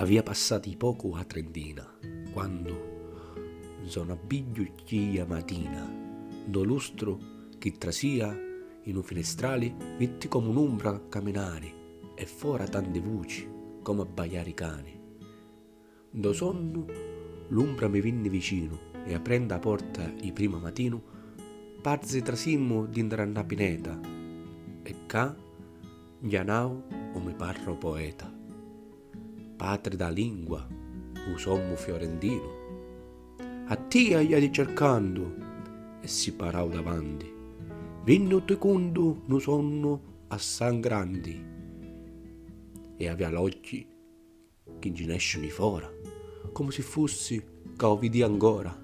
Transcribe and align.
Aveva 0.00 0.22
passati 0.22 0.76
poco 0.76 1.14
a 1.14 1.24
Trentina, 1.24 1.86
quando 2.32 3.76
sono 3.82 4.12
abbigliucchia 4.12 5.26
mattina, 5.26 5.86
do 6.46 6.62
lustro 6.64 7.18
che 7.58 7.72
trasia 7.72 8.34
in 8.84 8.96
un 8.96 9.02
finestrale 9.02 9.74
vitti 9.98 10.26
come 10.26 10.48
un'ombra 10.48 11.02
camminare 11.10 12.14
e 12.14 12.24
fora 12.24 12.66
tante 12.66 12.98
voci 12.98 13.46
come 13.82 14.00
abbaiare 14.00 14.48
i 14.48 14.54
cani. 14.54 14.98
Do 16.10 16.32
sonno 16.32 16.86
l'ombra 17.48 17.86
mi 17.88 18.00
vinne 18.00 18.30
vicino 18.30 18.78
e 19.04 19.12
aprendo 19.12 19.52
la 19.52 19.60
porta 19.60 20.10
il 20.22 20.32
primo 20.32 20.58
mattino 20.58 21.02
parze 21.82 22.22
trasimmo 22.22 22.86
dentro 22.86 23.22
una 23.22 23.44
pineta 23.44 24.00
e 24.82 24.94
ca 25.04 25.36
Gianao 26.20 26.84
o 27.12 27.18
mi 27.18 27.34
parro 27.34 27.76
poeta. 27.76 28.39
Padre 29.60 29.94
da 29.94 30.08
lingua, 30.08 30.66
usommo 31.34 31.76
fiorentino. 31.76 33.36
A 33.66 33.76
tia 33.76 34.22
gli 34.22 34.32
cercando 34.50 35.34
e 36.00 36.08
si 36.08 36.32
parò 36.32 36.66
davanti. 36.66 37.30
Vinno 38.02 38.42
tecondo 38.42 39.20
no 39.26 39.38
sonno 39.38 40.24
assai 40.28 40.80
grandi 40.80 41.44
e 42.96 43.06
aveva 43.06 43.28
l'occhi 43.28 43.86
che 44.78 44.94
ci 44.94 45.04
nescono 45.04 45.46
fuori, 45.48 45.86
come 46.52 46.70
se 46.70 46.80
fossi 46.80 47.44
che 47.76 48.22
ancora. 48.22 48.74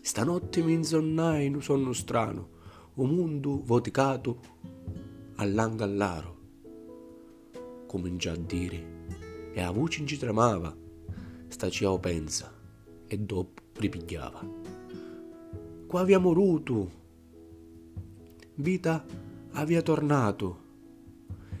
Stanotte 0.00 0.60
mi 0.60 0.72
insonnai 0.72 1.46
in 1.46 1.54
un 1.54 1.62
sonno 1.62 1.92
strano, 1.92 2.48
un 2.94 3.14
mondo 3.14 3.62
voticato 3.62 4.40
all'angallaro. 5.36 6.36
Cominciò 7.86 8.32
a 8.32 8.36
dire, 8.36 8.93
e 9.54 9.62
la 9.62 9.70
voce 9.70 10.00
in 10.00 10.06
ci 10.08 10.18
tremava, 10.18 10.76
staciavo 11.46 12.00
pensa, 12.00 12.52
e 13.06 13.18
dopo 13.18 13.62
ripigliava. 13.76 14.44
Qua 15.86 16.00
abbiamo 16.00 16.32
ruto, 16.32 16.90
vita 18.56 19.04
aveva 19.52 19.80
tornato, 19.80 20.58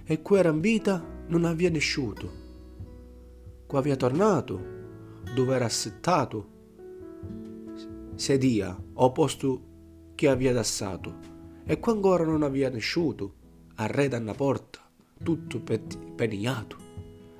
e 0.02 0.20
qua 0.20 0.38
era 0.40 0.48
in 0.50 0.60
vita 0.60 1.02
non 1.28 1.44
aveva 1.44 1.70
nesciuto. 1.70 2.42
Qua 3.64 3.78
aveva 3.78 3.94
tornato, 3.94 4.60
dove 5.32 5.54
era 5.54 5.66
assettato, 5.66 6.48
sedia, 8.16 8.76
o 8.94 9.12
posto 9.12 9.62
che 10.16 10.28
aveva 10.28 10.54
dassato, 10.54 11.14
e 11.64 11.78
qua 11.78 11.92
ancora 11.92 12.24
non 12.24 12.42
aveva 12.42 12.70
nesciuto. 12.70 13.42
Arreda 13.76 14.18
una 14.18 14.34
porta, 14.34 14.80
tutto 15.22 15.60
peniato, 16.14 16.76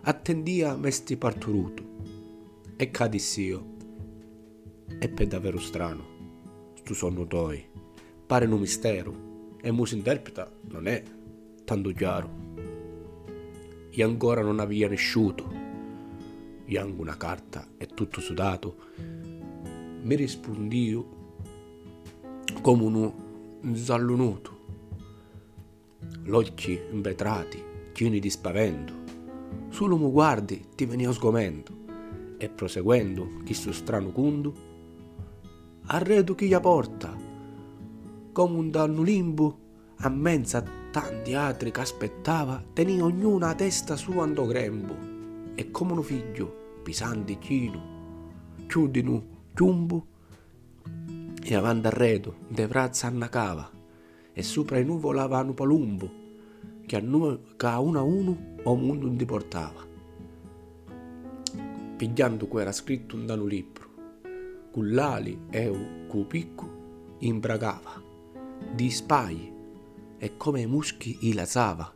attendia 0.07 0.77
mesti 0.77 1.17
parturuto. 1.17 1.83
E 2.77 2.91
cadissi 2.91 3.43
io. 3.43 3.73
E 4.99 5.09
per 5.09 5.27
davvero 5.27 5.59
strano, 5.59 6.05
stu 6.75 6.95
sonno 6.95 7.27
toi, 7.27 7.65
pare 8.27 8.47
un 8.47 8.61
mistero, 8.61 9.57
e 9.61 9.71
mu 9.71 9.85
si 9.85 9.97
interpreta 9.97 10.51
non 10.69 10.87
è 10.87 11.03
tanto 11.65 11.91
chiaro. 11.91 12.43
E 13.91 14.03
ancora 14.03 14.43
non 14.43 14.61
aveva 14.61 14.89
nesciuto, 14.89 15.51
e 16.65 16.79
anche 16.79 17.01
una 17.01 17.17
carta 17.17 17.69
è 17.77 17.87
tutto 17.87 18.21
sudato, 18.21 18.77
mi 20.03 20.15
rispondio 20.17 21.23
come 22.61 22.85
un 22.85 23.77
zallunuto 23.77 24.53
l'occhi 26.25 26.79
imbetrati, 26.91 27.63
pieni 27.93 28.19
di 28.19 28.31
spavento. 28.31 29.04
Solo 29.75 29.97
mi 29.97 30.09
guardi 30.09 30.67
ti 30.77 30.87
veniva 30.87 31.11
sgomento. 31.11 31.73
E 32.39 32.49
proseguendo 32.49 33.41
questo 33.45 33.73
strano 33.73 34.13
cundu, 34.13 34.55
arredo 35.87 36.37
chi 36.37 36.47
gli 36.47 36.57
porta, 36.61 37.13
come 38.31 38.57
un 38.57 38.71
danno 38.71 39.03
limbo, 39.03 39.59
a 39.97 40.09
mezzo 40.09 40.59
a 40.59 40.65
tanti 40.93 41.35
altri 41.35 41.73
che 41.73 41.81
aspettava, 41.81 42.63
tenia 42.73 43.05
ognuno 43.05 43.47
a 43.47 43.55
testa 43.57 43.97
sua 43.97 44.23
ando 44.23 44.47
grembo, 44.47 44.95
e 45.57 45.73
come 45.73 45.91
un 45.91 46.05
figlio, 46.05 46.79
pisandi 46.85 47.37
chino, 47.39 47.83
chiudinu 48.69 49.27
chiumbo, 49.55 50.07
e 51.43 51.53
avanti 51.53 51.89
arredo, 51.89 52.37
de 52.47 52.69
brazza 52.69 53.09
annacava, 53.09 53.69
e 54.33 54.43
sopra 54.45 54.79
i 54.79 54.85
nuvolava 54.85 55.41
un 55.41 55.53
palumbo, 55.53 56.23
che 56.87 56.97
a, 56.97 57.01
che 57.01 57.67
uno 57.67 57.99
a 57.99 58.03
uno 58.03 58.57
o 58.63 58.75
mondo 58.75 59.15
ti 59.15 59.25
portava. 59.25 59.83
Pigliando 61.97 62.47
cui 62.47 62.61
era 62.61 62.73
scritto 62.73 63.17
un 63.17 63.27
dano 63.27 63.45
libro, 63.45 63.89
con 64.71 64.91
l'ali 64.91 65.47
e 65.51 66.07
cu 66.09 66.27
picco 66.27 66.83
imbragava, 67.21 68.03
di 68.75 68.91
spagli, 68.91 69.53
e 70.19 70.37
come 70.37 70.61
i 70.63 70.67
muschi 70.67 71.19
i 71.23 71.33
lazava, 71.33 71.93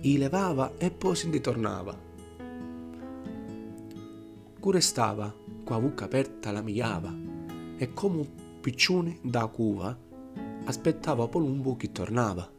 i 0.00 0.18
levava 0.18 0.72
e 0.78 0.90
poi 0.90 1.14
si 1.14 1.30
ritornava. 1.30 1.96
Cure 4.58 4.80
stava, 4.80 5.34
qua 5.64 5.78
bucca 5.78 6.06
aperta 6.06 6.50
la 6.50 6.62
migliava, 6.62 7.14
e 7.76 7.92
come 7.92 8.16
un 8.16 8.26
piccione 8.60 9.18
da 9.22 9.46
cuva, 9.46 9.96
aspettava 10.64 11.28
Polumbo 11.28 11.76
che 11.76 11.92
tornava. 11.92 12.50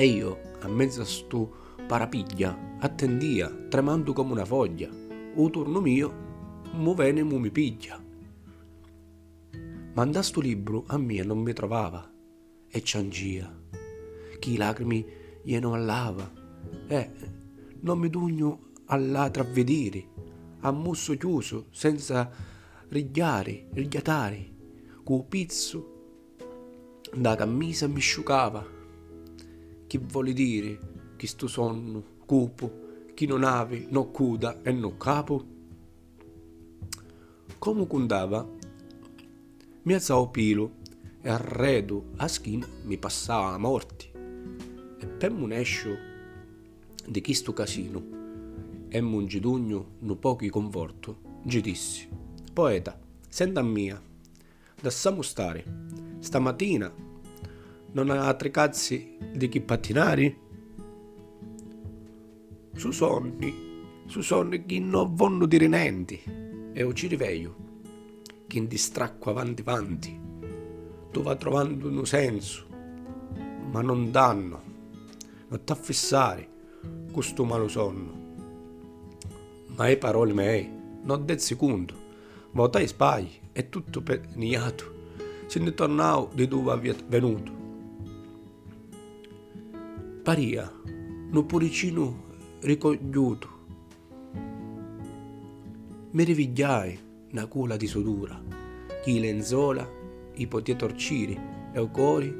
E 0.00 0.06
io, 0.06 0.54
a 0.60 0.66
mezzo 0.66 1.02
a 1.02 1.04
stu 1.04 1.54
parapiglia, 1.86 2.78
attendia, 2.78 3.50
tremando 3.68 4.14
come 4.14 4.32
una 4.32 4.46
foglia. 4.46 4.88
O 5.34 5.50
turno 5.50 5.82
mio, 5.82 6.62
mu 6.72 6.94
vene 6.94 7.22
mu 7.22 7.36
mi 7.36 7.50
piglia. 7.50 8.02
Ma 9.92 10.22
sto 10.22 10.40
libro 10.40 10.84
a 10.86 10.96
mia 10.96 11.22
non 11.22 11.40
mi 11.40 11.52
trovava, 11.52 12.10
e 12.66 12.82
ciangia. 12.82 13.54
Chi 14.38 14.56
lacrimi 14.56 15.06
glieno 15.42 15.74
allava, 15.74 16.32
e 16.86 17.10
non 17.80 17.98
mi 17.98 18.08
dugno 18.08 18.70
alla 18.86 19.28
travvedere, 19.28 20.06
a 20.60 20.72
musso 20.72 21.14
chiuso, 21.18 21.66
senza 21.72 22.30
rigliare, 22.88 23.68
rigliatare, 23.74 24.50
cu 25.04 25.26
pizzo 25.28 26.22
da 27.14 27.36
camisa 27.36 27.86
mi 27.86 28.00
sciucava. 28.00 28.79
Che 29.90 29.98
vuole 29.98 30.32
dire 30.32 30.78
che 31.16 31.26
sto 31.26 31.48
sonno 31.48 32.18
cupo, 32.24 33.08
chi 33.12 33.26
non 33.26 33.42
ave, 33.42 33.88
no 33.90 34.08
cuda 34.12 34.62
e 34.62 34.70
no 34.70 34.96
capo? 34.96 35.44
Come 37.58 37.86
cundava, 37.88 38.48
mi 39.82 39.92
alzavo 39.92 40.28
pilo 40.28 40.74
e 41.20 41.28
arredo 41.28 42.10
a 42.18 42.28
schiena 42.28 42.68
mi 42.84 42.98
passava 42.98 43.52
a 43.52 43.58
morti. 43.58 44.08
E 44.12 45.06
per 45.08 45.32
un 45.32 45.50
escio 45.50 45.90
di 47.04 47.20
questo 47.20 47.52
casino 47.52 48.00
e 48.88 49.00
mungidugno 49.00 49.86
no 49.98 50.14
pochi 50.14 50.48
conforto, 50.50 51.18
gli 51.42 51.60
dissi, 51.60 52.08
poeta, 52.52 52.96
senta 53.28 53.60
mia, 53.60 54.00
lasciamo 54.82 55.22
stare. 55.22 55.64
Stamattina 56.20 57.08
non 57.92 58.10
ha 58.10 58.26
altri 58.26 58.50
cazzi 58.50 59.16
di 59.32 59.48
chi 59.48 59.60
pattinare? 59.60 60.36
Su 62.74 62.92
sonni, 62.92 63.52
su 64.06 64.20
sonni 64.20 64.64
chi 64.64 64.78
non 64.78 65.14
vanno 65.14 65.46
di 65.46 65.58
rinenti 65.58 66.20
e 66.72 66.82
o 66.82 66.92
ci 66.92 67.08
riveglio, 67.08 67.56
chi 68.46 68.66
distracco 68.66 69.30
avanti 69.30 69.62
avanti. 69.62 70.18
Tu 71.10 71.22
va 71.22 71.34
trovando 71.34 71.88
un 71.88 72.06
senso, 72.06 72.66
ma 73.72 73.82
non 73.82 74.12
danno, 74.12 74.62
non 75.48 75.64
t'affissare 75.64 76.48
questo 77.10 77.44
malo 77.44 77.66
sonno. 77.66 78.18
Ma 79.74 79.86
le 79.86 79.96
parole 79.96 80.32
mie, 80.32 80.70
non 81.02 81.24
del 81.24 81.40
secondo, 81.40 81.94
votai 82.52 82.86
sbagli, 82.86 83.40
è 83.50 83.68
tutto 83.68 84.00
peniato. 84.00 84.98
Se 85.46 85.58
ne 85.58 85.74
tornavo 85.74 86.30
di 86.32 86.46
dove 86.46 86.70
aveva 86.70 86.96
venuto. 87.08 87.59
Paria, 90.30 90.72
un 90.84 91.44
poricino 91.44 92.26
ricogliuto. 92.60 93.48
Mi 96.12 96.22
rivigliai 96.22 96.96
una 97.32 97.46
culla 97.46 97.76
di 97.76 97.88
sudura, 97.88 98.40
chi 99.02 99.18
lenzola, 99.18 99.84
i 100.34 100.46
potie 100.46 100.76
torcire 100.76 101.70
e 101.72 101.80
o 101.80 101.90
cori 101.90 102.32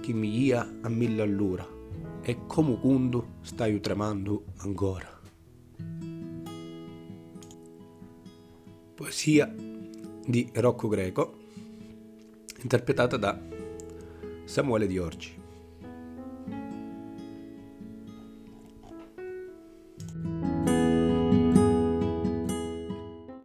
che 0.00 0.12
mi 0.12 0.36
ia 0.36 0.78
a 0.80 0.88
mille 0.88 1.22
all'ora 1.22 1.64
e 2.22 2.38
come 2.48 2.76
cundo 2.80 3.36
stai 3.42 3.78
tremando 3.78 4.46
ancora. 4.56 5.20
Poesia 8.96 9.54
di 10.26 10.50
Rocco 10.54 10.88
Greco, 10.88 11.36
interpretata 12.62 13.16
da 13.16 13.40
Samuele 14.42 14.88
Di 14.88 14.98
Orgi. 14.98 15.37